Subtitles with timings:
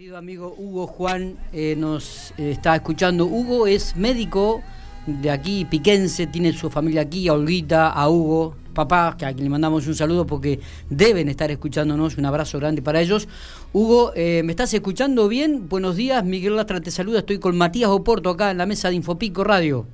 [0.00, 3.26] Querido amigo Hugo Juan eh, nos eh, está escuchando.
[3.26, 4.62] Hugo es médico
[5.06, 9.44] de aquí, piquense, tiene su familia aquí, a Olguita, a Hugo, papá, que a quien
[9.44, 10.58] le mandamos un saludo porque
[10.88, 12.16] deben estar escuchándonos.
[12.16, 13.28] Un abrazo grande para ellos.
[13.74, 15.68] Hugo, eh, ¿me estás escuchando bien?
[15.68, 17.18] Buenos días, Miguel Lastra te saluda.
[17.18, 19.86] Estoy con Matías Oporto acá en la mesa de Infopico Radio.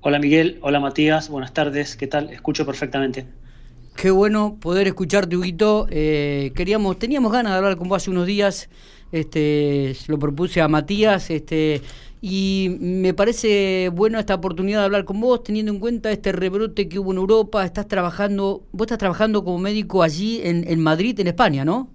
[0.00, 2.30] Hola Miguel, hola Matías, buenas tardes, ¿qué tal?
[2.30, 3.24] Escucho perfectamente.
[3.96, 5.86] Qué bueno poder escucharte, Huguito.
[5.90, 8.68] Eh, queríamos, teníamos ganas de hablar con vos hace unos días.
[9.12, 11.80] Este, lo propuse a Matías, este,
[12.20, 16.88] y me parece bueno esta oportunidad de hablar con vos, teniendo en cuenta este rebrote
[16.88, 17.64] que hubo en Europa.
[17.64, 21.88] Estás trabajando, vos estás trabajando como médico allí en, en Madrid, en España, ¿no?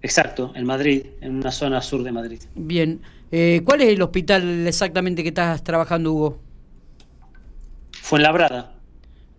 [0.00, 2.40] Exacto, en Madrid, en una zona sur de Madrid.
[2.54, 3.00] Bien.
[3.30, 6.38] Eh, ¿Cuál es el hospital exactamente que estás trabajando, Hugo?
[7.92, 8.71] Fuenlabrada.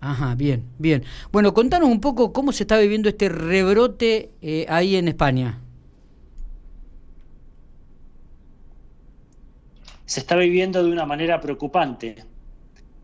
[0.03, 1.05] Ajá, bien, bien.
[1.31, 5.61] Bueno, contanos un poco cómo se está viviendo este rebrote eh, ahí en España.
[10.05, 12.17] Se está viviendo de una manera preocupante,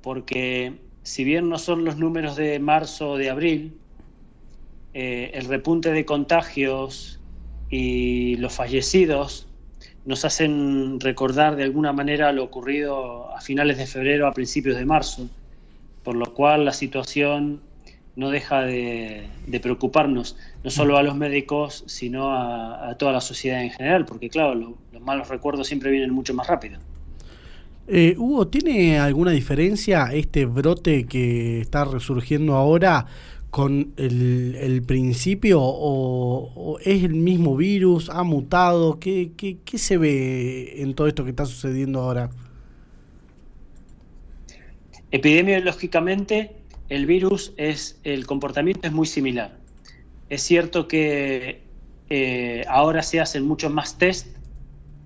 [0.02, 3.78] porque si bien no son los números de marzo o de abril,
[4.94, 7.22] eh, el repunte de contagios
[7.70, 9.48] y los fallecidos
[10.04, 14.86] nos hacen recordar de alguna manera lo ocurrido a finales de febrero, a principios de
[14.86, 15.30] marzo
[16.03, 17.61] por lo cual la situación
[18.16, 19.30] no deja de,
[19.61, 24.55] preocuparnos, no solo a los médicos, sino a, toda la sociedad en general, porque claro,
[24.55, 26.80] los malos recuerdos siempre vienen mucho más rápido.
[27.88, 33.05] Eh, Hugo, ¿tiene alguna diferencia este brote que está resurgiendo ahora
[33.50, 38.09] con el, principio o, es el mismo virus?
[38.09, 39.00] ¿Ha mutado?
[39.00, 42.30] ¿Qué, qué, qué se ve en todo esto que está sucediendo ahora?
[45.12, 46.56] Epidemiológicamente,
[46.90, 49.58] el virus es, el comportamiento es muy similar.
[50.30, 51.64] Es cierto que
[52.10, 54.38] eh, ahora se hacen muchos más test,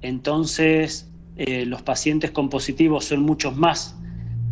[0.01, 3.97] entonces eh, los pacientes con positivos son muchos más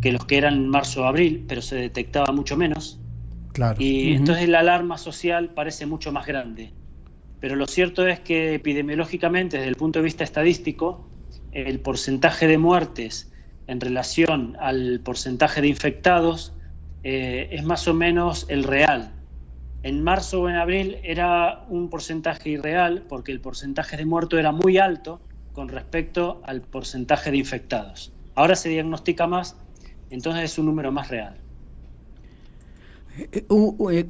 [0.00, 2.98] que los que eran en marzo o abril, pero se detectaba mucho menos.
[3.52, 3.76] Claro.
[3.80, 6.72] Y entonces la alarma social parece mucho más grande.
[7.40, 11.08] Pero lo cierto es que epidemiológicamente, desde el punto de vista estadístico,
[11.52, 13.31] el porcentaje de muertes
[13.66, 16.54] en relación al porcentaje de infectados
[17.02, 19.12] eh, es más o menos el real.
[19.82, 24.52] En marzo o en abril era un porcentaje irreal porque el porcentaje de muertos era
[24.52, 25.20] muy alto
[25.52, 28.12] con respecto al porcentaje de infectados.
[28.34, 29.56] Ahora se diagnostica más,
[30.10, 31.41] entonces es un número más real.
[33.18, 33.44] Eh,
[33.90, 34.06] eh,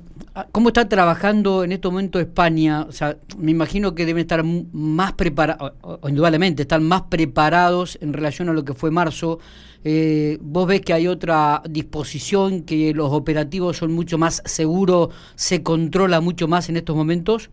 [0.52, 2.82] ¿Cómo está trabajando en este momento España?
[2.82, 5.72] O sea, me imagino que deben estar más preparados,
[6.08, 9.40] indudablemente, están más preparados en relación a lo que fue marzo.
[9.84, 15.62] Eh, ¿Vos ves que hay otra disposición, que los operativos son mucho más seguros, se
[15.62, 17.50] controla mucho más en estos momentos?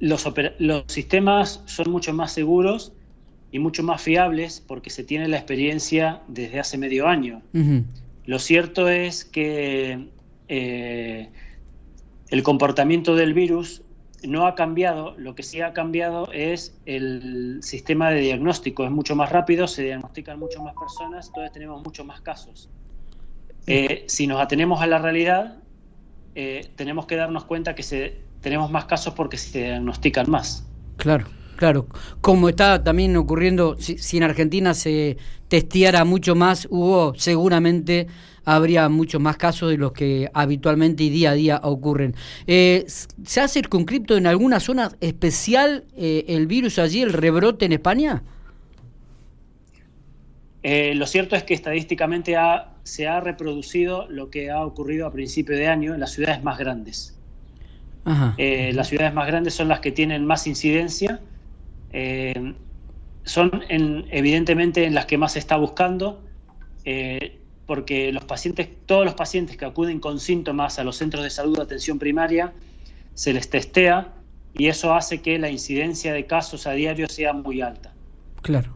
[0.00, 0.28] los,
[0.58, 2.92] los sistemas son mucho más seguros
[3.50, 7.40] y mucho más fiables porque se tiene la experiencia desde hace medio año.
[8.26, 10.08] Lo cierto es que
[10.48, 11.30] eh,
[12.28, 13.82] el comportamiento del virus
[14.22, 19.14] no ha cambiado, lo que sí ha cambiado es el sistema de diagnóstico, es mucho
[19.14, 22.70] más rápido, se diagnostican mucho más personas, entonces tenemos muchos más casos.
[23.66, 25.58] Eh, si nos atenemos a la realidad,
[26.34, 30.66] eh, tenemos que darnos cuenta que se, tenemos más casos porque se diagnostican más.
[30.96, 31.26] Claro.
[31.56, 31.86] Claro,
[32.20, 35.16] como está también ocurriendo, si, en Argentina se
[35.48, 38.08] testeara mucho más, hubo seguramente
[38.44, 42.14] habría muchos más casos de los que habitualmente y día a día ocurren.
[42.46, 47.72] Eh, ¿Se ha circunscripto en alguna zona especial eh, el virus allí, el rebrote en
[47.72, 48.22] España?
[50.62, 52.36] Eh, lo cierto es que estadísticamente
[52.82, 56.58] se ha reproducido lo que ha ocurrido a principio de año en las ciudades más
[56.58, 57.16] grandes.
[58.04, 61.20] las ciudades más grandes son las que tienen más incidencia
[61.94, 62.54] eh,
[63.22, 66.22] son evidentemente en las que más se está buscando,
[66.84, 71.30] eh, porque los pacientes, todos los pacientes que acuden con síntomas a los centros de
[71.30, 72.52] salud de atención primaria,
[73.14, 74.12] se les testea
[74.52, 77.94] y eso hace que la incidencia de casos a diario sea muy alta.
[78.42, 78.74] Claro.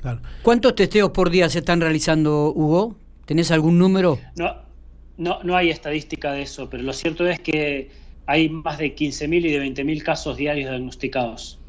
[0.00, 0.20] claro.
[0.42, 2.96] ¿Cuántos testeos por día se están realizando, Hugo?
[3.26, 4.18] ¿Tenés algún número?
[4.36, 4.56] No,
[5.18, 7.90] no, no hay estadística de eso, pero lo cierto es que
[8.26, 11.59] hay más de 15.000 y de 20.000 casos diarios diagnosticados.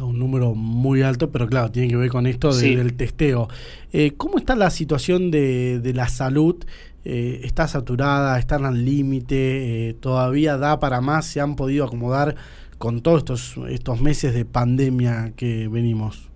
[0.00, 3.48] Un número muy alto, pero claro, tiene que ver con esto del testeo.
[3.92, 6.56] Eh, ¿Cómo está la situación de, la salud?
[7.04, 8.38] Eh, ¿Está saturada?
[8.38, 9.88] ¿Están al límite?
[9.88, 11.26] Eh, ¿Todavía da para más?
[11.26, 12.36] ¿Se han podido acomodar
[12.78, 16.28] con todos estos, estos meses de pandemia que venimos?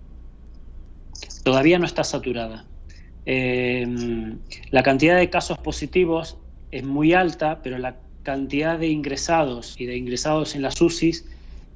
[1.43, 2.65] Todavía no está saturada.
[3.25, 6.37] la cantidad de casos positivos
[6.71, 11.25] es muy alta, pero la cantidad de ingresados y de ingresados en las UCIs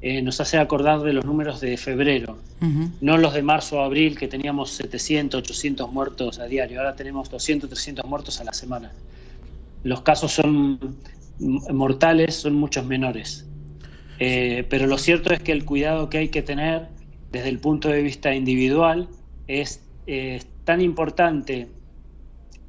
[0.01, 2.37] eh, nos hace acordar de los números de febrero,
[3.01, 7.29] no los de marzo o abril que teníamos 700, 800 muertos a diario, ahora tenemos
[7.29, 8.91] 200, 300 muertos a la semana.
[9.83, 10.97] Los casos son
[11.39, 13.45] mortales, son muchos menores.
[14.19, 16.87] Eh, pero lo cierto es que el cuidado que hay que tener
[17.31, 19.07] desde el punto de vista individual
[19.47, 19.81] es
[20.63, 21.67] tan importante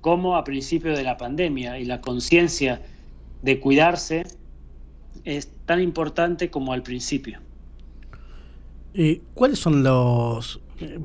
[0.01, 2.81] como a principio de la pandemia y la conciencia
[3.43, 4.25] de cuidarse
[5.25, 7.41] es tan importante como al principio.
[9.35, 10.61] ¿Cuáles son los...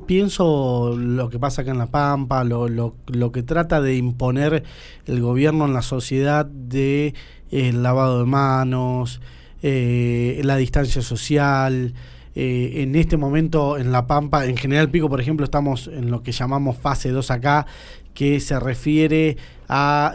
[0.06, 4.64] Pienso lo que pasa acá en La Pampa, lo, lo, lo que trata de imponer
[5.04, 7.08] el gobierno en la sociedad de
[7.50, 9.20] eh, el lavado de manos,
[9.62, 11.92] eh, la distancia social,
[12.34, 16.22] eh, en este momento en La Pampa, en General Pico, por ejemplo, estamos en lo
[16.22, 17.66] que llamamos fase 2 acá,
[18.12, 19.36] que se refiere
[19.68, 20.14] a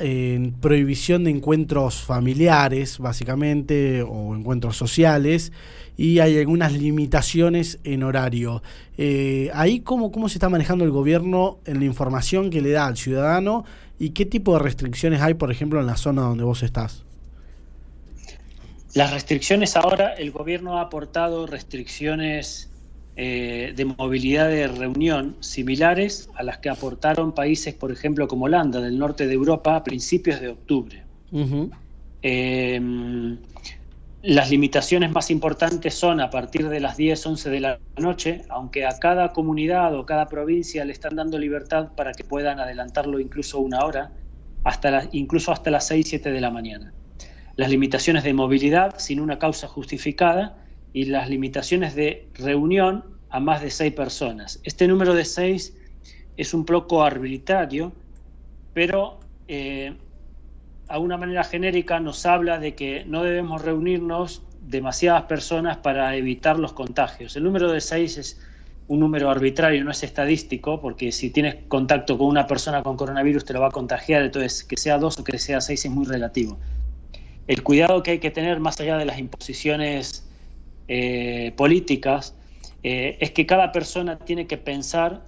[0.61, 5.51] prohibición de encuentros familiares, básicamente, o encuentros sociales,
[5.99, 8.63] y hay algunas limitaciones en horario.
[8.97, 12.87] Eh, ahí, ¿cómo, ¿cómo se está manejando el gobierno en la información que le da
[12.87, 13.65] al ciudadano
[13.99, 17.03] y qué tipo de restricciones hay, por ejemplo, en la zona donde vos estás?
[18.95, 22.71] Las restricciones ahora, el gobierno ha aportado restricciones
[23.15, 28.81] eh, de movilidad de reunión similares a las que aportaron países, por ejemplo, como Holanda,
[28.81, 31.03] del norte de Europa, a principios de octubre.
[32.23, 33.37] Em,
[34.23, 38.87] las limitaciones más importantes son a partir de las 10, 11 de la noche, aunque
[38.87, 43.59] a cada comunidad o cada provincia le están dando libertad para que puedan adelantarlo incluso
[43.59, 44.11] una hora,
[44.63, 46.93] hasta incluso hasta las 6, 7 de la mañana
[47.59, 50.55] las limitaciones de movilidad sin una causa justificada
[50.93, 54.61] y las limitaciones de reunión a más de seis personas.
[54.63, 55.75] Este número de seis
[56.37, 57.91] es un poco arbitrario,
[58.73, 59.19] pero
[59.49, 59.93] eh,
[60.87, 66.57] a una manera genérica nos habla de que no debemos reunirnos demasiadas personas para evitar
[66.57, 67.35] los contagios.
[67.35, 68.41] El número de seis es
[68.87, 73.43] un número arbitrario, no es estadístico, porque si tienes contacto con una persona con coronavirus
[73.43, 76.05] te lo va a contagiar, entonces que sea dos o que sea seis es muy
[76.05, 76.57] relativo
[77.49, 80.29] el cuidado que hay que tener más allá de las imposiciones
[80.87, 82.35] eh, políticas
[82.83, 85.25] eh, es que cada persona tiene que pensar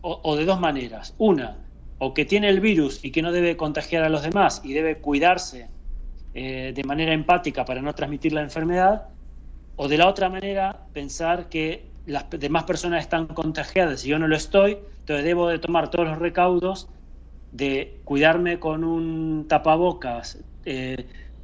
[0.00, 1.14] o, de dos maneras.
[1.18, 1.58] Una,
[1.98, 4.96] o que tiene el virus y que no debe contagiar a los demás y debe
[4.96, 5.68] cuidarse
[6.32, 9.08] eh, de manera empática para no transmitir la enfermedad,
[9.76, 14.26] o de la otra manera pensar que las demás personas están contagiadas y yo no
[14.26, 16.88] lo estoy, entonces debo de tomar todos los recaudos
[17.50, 20.38] de cuidarme con un tapabocas,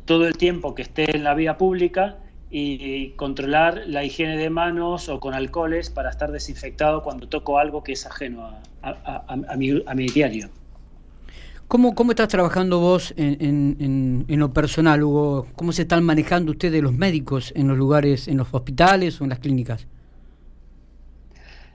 [0.08, 2.16] todo el tiempo que esté en la vía pública
[2.50, 7.84] y controlar la higiene de manos o con alcoholes para estar desinfectado cuando toco algo
[7.84, 8.50] que es ajeno
[8.82, 9.56] a,
[9.94, 10.48] mi, diario.
[11.68, 15.46] ¿Cómo, ¿Cómo, estás trabajando vos en, lo personal, Hugo?
[15.54, 19.30] ¿Cómo se están manejando ustedes los médicos en los lugares, en los hospitales o en
[19.30, 19.86] las clínicas?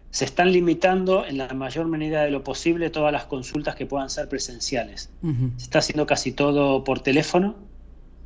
[0.09, 4.09] Se están limitando en la mayor medida de lo posible todas las consultas que puedan
[4.09, 5.11] ser presenciales.
[5.57, 7.71] Se está haciendo casi todo por teléfono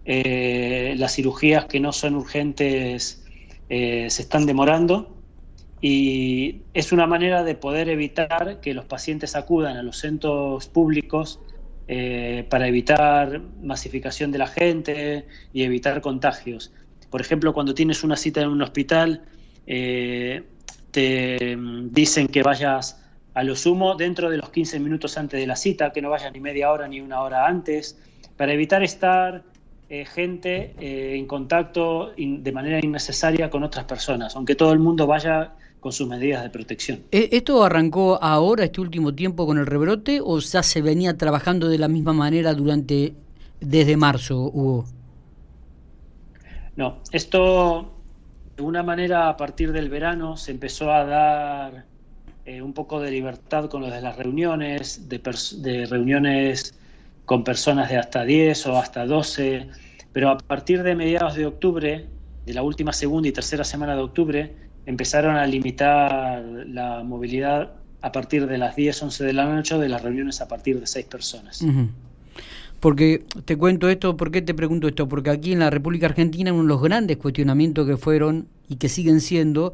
[0.09, 3.25] eh, las cirugías que no son urgentes
[3.67, 5.17] eh, se están demorando
[5.81, 11.41] y es una manera de poder evitar que los pacientes acudan a los centros públicos
[11.89, 16.71] eh, para evitar masificación de la gente y evitar contagios.
[17.09, 19.23] Por ejemplo, cuando tienes una cita en un hospital,
[19.65, 21.57] te
[21.91, 23.03] dicen que vayas
[23.33, 26.31] a lo sumo dentro de los 15 minutos antes de la cita, que no vayas
[26.31, 27.99] ni media hora ni una hora antes,
[28.37, 29.43] para evitar estar
[29.89, 35.07] eh, gente eh, en contacto de manera innecesaria con otras personas, aunque todo el mundo
[35.07, 37.03] vaya con sus medidas de protección.
[37.11, 41.69] ¿E-, ¿Esto arrancó ahora, este último tiempo, con el rebrote o ya se venía trabajando
[41.69, 43.13] de la misma manera durante
[43.61, 44.85] desde marzo, Hugo?
[46.75, 47.93] No, esto
[48.57, 51.85] de una manera a partir del verano se empezó a dar
[52.45, 55.21] eh, un poco de libertad con lo de las reuniones, de,
[55.57, 56.73] de reuniones
[57.27, 59.67] con personas de hasta 10 o hasta 12,
[60.13, 62.05] pero a partir de mediados de octubre,
[62.45, 64.55] de la última segunda y tercera semana de octubre,
[64.85, 69.89] empezaron a limitar la movilidad a partir de las 10, 11 de la noche de
[69.89, 71.65] las reuniones a partir de 6 personas.
[72.79, 75.09] Porque te cuento esto, ¿por qué te pregunto esto?
[75.09, 78.87] Porque aquí en la República Argentina uno de los grandes cuestionamientos que fueron y que
[78.87, 79.73] siguen siendo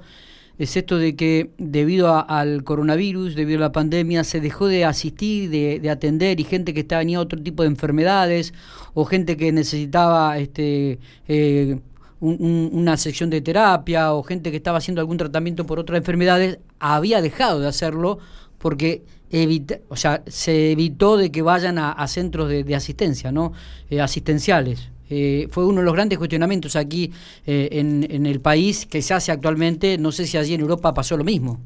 [0.58, 5.50] es esto de que debido al coronavirus, debido a la pandemia, se dejó de asistir,
[5.50, 8.54] de, atender y gente que tenía otro tipo de enfermedades
[8.94, 11.80] o gente que necesitaba este eh,
[12.20, 17.22] una sección de terapia o gente que estaba haciendo algún tratamiento por otras enfermedades, había
[17.22, 18.20] dejado de hacerlo
[18.60, 23.52] porque evita, o sea, se evitó de que vayan a, centros de, asistencia, ¿no?
[23.90, 24.93] Eh, asistenciales.
[25.10, 27.12] Eh, fue uno de los grandes cuestionamientos aquí
[27.46, 29.98] eh, en, el país que se hace actualmente.
[29.98, 31.60] No sé si allí en Europa pasó lo mismo.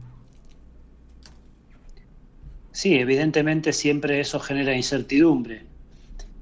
[2.72, 5.64] Sí, evidentemente siempre eso genera incertidumbre,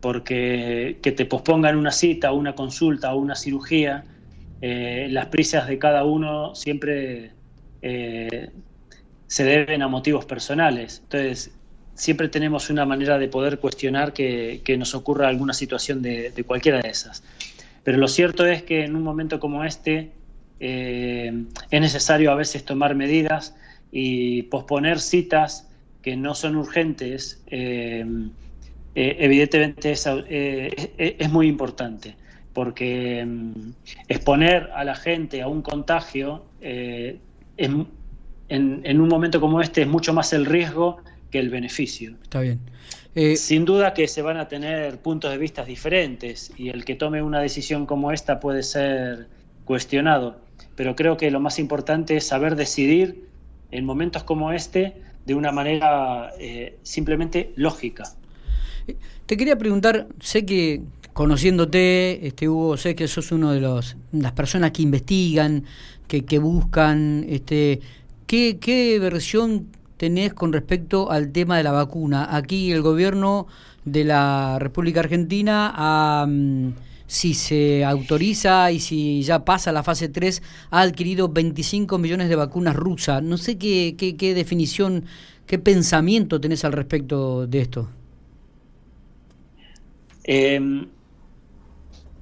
[0.01, 4.03] porque que te pospongan una cita, una consulta o una cirugía,
[4.61, 7.31] eh, las prisas de cada uno siempre
[7.81, 8.49] eh,
[9.27, 11.01] se deben a motivos personales.
[11.03, 11.54] Entonces,
[11.95, 16.89] siempre tenemos una manera de poder cuestionar que, nos ocurra alguna situación de, cualquiera de
[16.89, 17.23] esas.
[17.83, 20.11] Pero lo cierto es que en un momento como este
[20.59, 23.55] eh, es necesario a veces tomar medidas
[23.91, 25.67] y posponer citas
[26.05, 28.05] que no son urgentes, eh,
[28.93, 29.95] eh, evidentemente
[30.29, 32.15] eh, es, muy importante,
[32.53, 33.71] porque mm,
[34.07, 37.87] exponer a la gente a un contagio en,
[38.49, 40.97] un momento como este es mucho más el riesgo
[41.31, 42.15] que el beneficio.
[42.23, 42.59] Está bien.
[43.37, 47.21] Sin duda que se van a tener puntos de vista diferentes y el que tome
[47.21, 49.27] una decisión como esta puede ser
[49.63, 50.37] cuestionado,
[50.75, 53.29] pero creo que lo más importante es saber decidir
[53.71, 58.03] en momentos como este de una manera eh, simplemente lógica.
[59.25, 60.81] Te quería preguntar, sé que
[61.13, 65.63] conociéndote, este Hugo, sé que sos uno de los las personas que investigan,
[66.07, 67.79] que, que buscan, este,
[68.27, 72.35] ¿qué, ¿qué versión tenés con respecto al tema de la vacuna?
[72.35, 73.47] Aquí el gobierno
[73.83, 76.69] de la República Argentina mm,
[77.07, 82.35] si se autoriza y si ya pasa la fase 3, ha adquirido 25 millones de
[82.35, 83.21] vacunas rusas.
[83.21, 85.05] No sé qué, qué, definición,
[85.45, 87.89] qué pensamiento tenés al respecto de esto.
[90.23, 90.87] Em,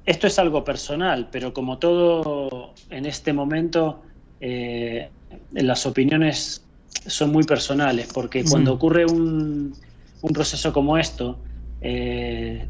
[0.06, 4.01] esto es algo personal, pero como todo en este momento,
[4.42, 5.10] eh,
[5.53, 6.62] las opiniones
[7.06, 9.76] son muy personales, porque cuando ocurre un,
[10.22, 11.40] un proceso como esto,
[11.82, 12.68] eh,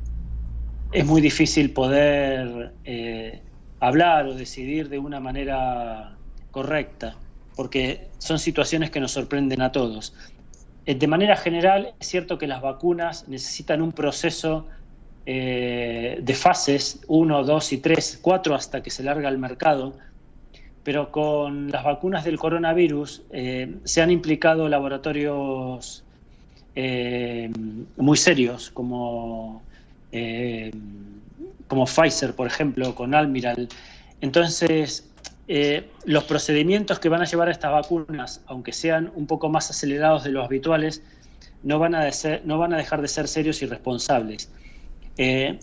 [0.92, 3.42] es muy difícil poder eh,
[3.80, 6.18] hablar o decidir de una manera
[6.52, 7.18] correcta,
[7.56, 10.14] porque son situaciones que nos sorprenden a todos.
[10.86, 14.68] Eh, de manera general, es cierto que las vacunas necesitan un proceso
[15.26, 19.98] eh, de fases, 1, 2 y 3, 4 hasta que se larga al mercado,
[20.84, 23.24] pero con las vacunas del coronavirus
[23.84, 26.04] se han implicado laboratorios
[27.98, 29.62] muy serios como
[30.16, 30.72] eh,
[31.68, 33.68] como Pfizer, por ejemplo, con Almiral.
[34.22, 35.10] Entonces,
[35.48, 39.72] eh, los procedimientos que van a llevar a estas vacunas, aunque sean un poco más
[39.72, 41.02] acelerados de los habituales,
[41.64, 42.08] no van a,
[42.46, 44.52] no van a dejar de ser serios y responsables.
[45.18, 45.60] Eh,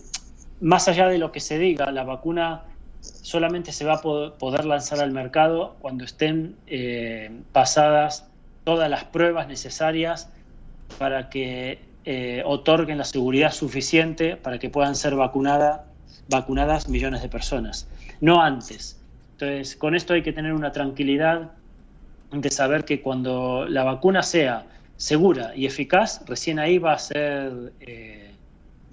[0.59, 2.63] más allá de lo que se diga, la vacuna
[3.01, 6.55] solamente se va a poder lanzar al mercado cuando estén
[7.51, 8.25] pasadas
[8.63, 10.29] todas las pruebas necesarias
[10.97, 17.87] para que eh, otorguen la seguridad suficiente para que puedan ser vacunadas millones de personas,
[18.19, 18.99] no antes.
[19.33, 21.51] Entonces, con esto hay que tener una tranquilidad
[22.31, 24.65] de saber que cuando la vacuna sea
[24.97, 28.20] segura y eficaz, recién ahí va a ser, eh,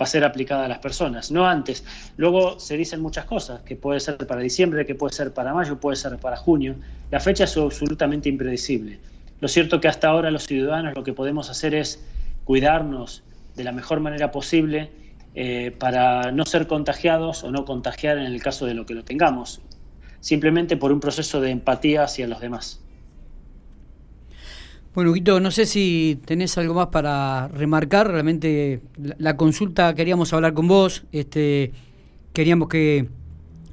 [0.01, 1.85] va a ser aplicada a las personas, no antes.
[2.17, 5.81] Luego se dicen muchas cosas, que puede ser para diciembre, que puede ser para mayo,
[5.81, 6.77] puede ser para junio.
[7.11, 8.99] La fecha es absolutamente impredecible.
[9.41, 12.05] Lo cierto que hasta ahora los ciudadanos lo que podemos hacer es
[12.45, 13.23] cuidarnos
[13.57, 14.91] de la mejor manera posible
[15.35, 19.05] eh, para no ser contagiados o no contagiar en el caso de lo que lo
[19.05, 19.61] tengamos,
[20.21, 22.81] simplemente por un proceso de empatía hacia los demás.
[24.99, 28.11] Bueno, Guito, no sé si tenés algo más para remarcar.
[28.11, 31.05] Realmente la, consulta queríamos hablar con vos.
[31.13, 31.71] Este,
[32.33, 33.09] queríamos que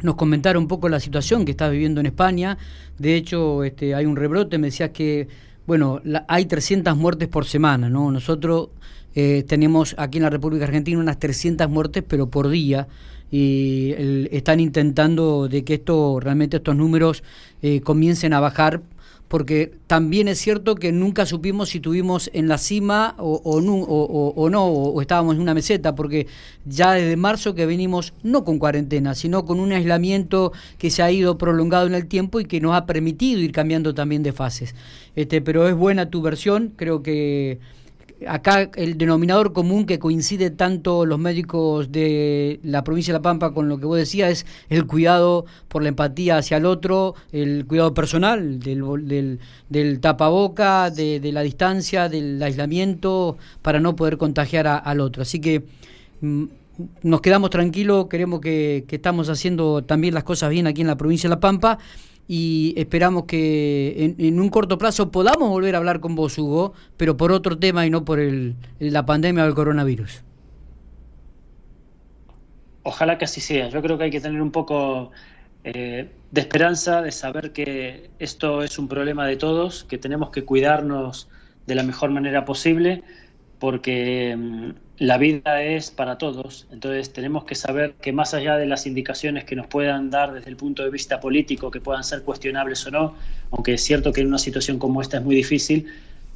[0.04, 2.60] nos comentara un poco la situación que estás viviendo en España.
[3.00, 4.60] De hecho, este, hay un rebrote.
[4.60, 5.28] Me decías que
[5.66, 8.12] bueno, hay 300 muertes por semana, ¿no?
[8.12, 8.70] Nosotros
[9.16, 12.88] eh, tenemos aquí en la República Argentina unas 300 muertes, pero por día,
[13.32, 13.96] y
[14.30, 17.24] están intentando de que esto, realmente estos números
[17.64, 18.84] eh, comiencen a bajar
[19.28, 24.50] porque también es cierto que nunca supimos si tuvimos en la cima o, o, o,
[24.50, 26.28] no, o, estábamos en una meseta, porque
[26.66, 31.12] ya desde marzo que venimos no con cuarentena, sino con un aislamiento que se ha
[31.12, 34.76] ido prolongado en el tiempo y que nos ha permitido ir cambiando también de fases.
[35.16, 37.60] Este, pero es buena tu versión, creo que
[38.28, 43.54] acá el denominador común que coincide tanto los médicos de la provincia de La Pampa
[43.54, 47.66] con lo que vos decías es el cuidado por la empatía hacia el otro, el
[47.66, 49.40] cuidado personal del,
[49.70, 55.22] del, tapaboca, de, la distancia, del aislamiento, para no poder contagiar al otro.
[55.22, 55.64] Así que
[56.22, 56.44] mm,
[57.04, 60.98] nos quedamos tranquilos, queremos que, que estamos haciendo también las cosas bien aquí en la
[60.98, 61.78] provincia de La Pampa
[62.28, 67.18] y esperamos que en, un corto plazo podamos volver a hablar con vos, Hugo, pero
[67.18, 70.24] por otro tema y no por el, la pandemia o el coronavirus.
[72.84, 73.70] ojalá que así sea.
[73.70, 75.12] Yo creo que hay que tener un poco
[75.64, 80.46] eh, de esperanza, de saber que esto es un problema de todos, que tenemos que
[80.46, 81.28] cuidarnos
[81.66, 83.04] de la mejor manera posible,
[83.60, 84.70] porque mm,
[85.00, 86.68] la vida es para todos.
[86.72, 90.50] Entonces tenemos que saber que más allá de las indicaciones que nos puedan dar desde
[90.50, 93.16] el punto de vista político, que puedan ser cuestionables o no,
[93.52, 95.88] aunque es cierto que en una situación como esta es muy difícil,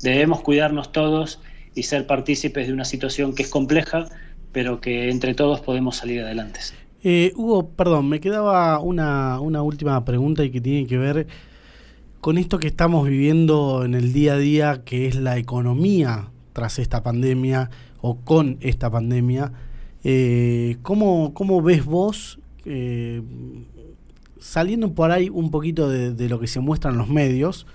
[0.01, 1.39] debemos cuidarnos todos
[1.75, 4.07] y ser partícipes de una situación que es compleja,
[4.51, 6.59] pero que entre todos podemos salir adelante.
[7.03, 11.27] Eh, Hugo, perdón, me quedaba una, una última pregunta y que tiene que ver
[12.19, 16.79] con esto que estamos viviendo en el día a día, que es la economía tras
[16.79, 17.70] esta pandemia
[18.01, 19.51] o con esta pandemia.
[20.03, 23.22] Eh, ¿cómo, ves vos, eh,
[24.39, 27.68] saliendo por ahí un poquito de, lo que se muestra en los medios,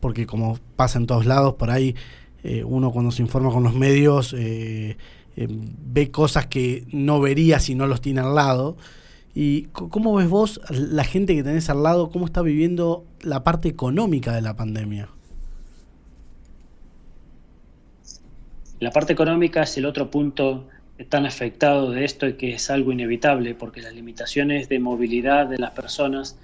[0.00, 1.94] porque como pasa en todos lados, por ahí
[2.42, 4.96] eh, uno cuando se informa con los medios eh,
[5.46, 8.76] ve cosas que no vería si no los tiene al lado.
[9.34, 13.68] ¿Y cómo ves vos la gente que tenés al lado, cómo está viviendo la parte
[13.68, 15.08] económica de la pandemia?
[18.82, 20.66] La parte económica es el otro punto
[21.08, 25.56] tan afectado de esto y que es algo inevitable, porque las limitaciones de movilidad de
[25.56, 26.36] las personas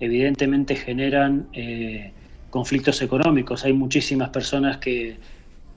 [0.00, 2.14] evidentemente generan eh,
[2.48, 3.66] conflictos económicos.
[3.66, 5.18] Hay muchísimas personas que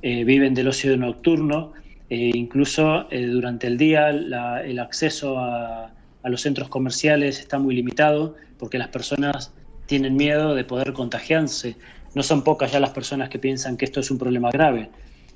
[0.02, 1.74] eh, viven del ocio nocturno,
[2.10, 5.92] e incluso eh, durante el día el acceso a,
[6.24, 9.54] los centros comerciales está muy limitado porque las personas
[9.86, 11.76] tienen miedo de poder contagiarse.
[12.14, 14.90] No son pocas ya las personas que piensan que esto es un problema grave.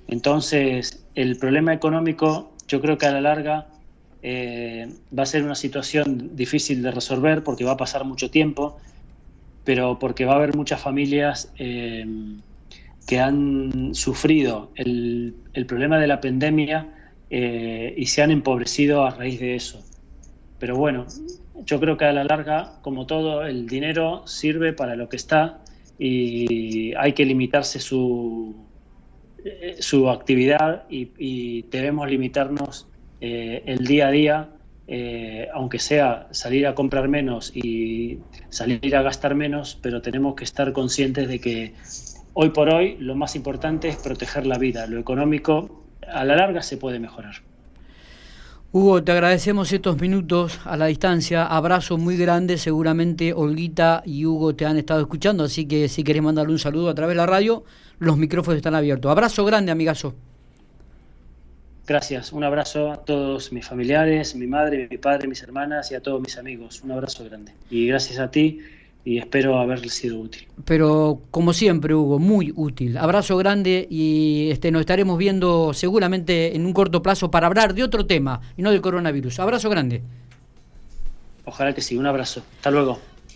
[0.10, 3.68] Entonces, el problema económico yo creo que a la larga
[4.22, 8.78] eh, va a ser una situación difícil de resolver porque va a pasar mucho tiempo,
[9.64, 12.06] pero porque va a haber muchas familias eh,
[13.08, 15.36] que han sufrido el,
[15.68, 16.90] problema de la pandemia
[17.30, 19.84] eh, y se han empobrecido a raíz de eso.
[20.58, 21.06] Pero bueno,
[21.66, 25.60] yo creo que a la larga, como todo, el dinero sirve para lo que está
[26.00, 28.56] y hay que limitarse su,
[29.46, 32.88] eh, su actividad y, debemos limitarnos
[33.22, 34.50] eh, el día a día,
[35.54, 38.18] aunque sea salir a comprar menos y
[38.50, 41.74] salir a gastar menos, pero tenemos que estar conscientes de que
[42.42, 44.88] Hoy por hoy lo más importante es proteger la vida.
[44.88, 47.36] Lo económico a la larga se puede mejorar.
[48.72, 51.44] Hugo, te agradecemos estos minutos a la distancia.
[51.44, 52.60] Abrazo muy grande.
[52.60, 56.90] Seguramente Olguita y Hugo te han estado escuchando, así que si querés mandarle un saludo
[56.90, 57.64] a través de la radio,
[57.98, 59.10] los micrófonos están abiertos.
[59.10, 60.14] Abrazo grande, amigazo.
[61.88, 62.32] Gracias.
[62.32, 66.22] Un abrazo a todos mis familiares, mi madre, mi padre, mis hermanas y a todos
[66.22, 66.84] mis amigos.
[66.84, 67.54] Un abrazo grande.
[67.72, 68.60] Y gracias a ti
[69.04, 70.48] y espero haberle sido útil.
[70.66, 72.98] Pero como siempre, Hugo, muy útil.
[72.98, 77.84] Abrazo grande y este, nos estaremos viendo seguramente en un corto plazo para hablar de
[77.84, 79.40] otro tema y no del coronavirus.
[79.40, 80.04] Abrazo grande.
[81.46, 82.44] Ojalá que sí, un abrazo.
[82.58, 83.00] Hasta luego.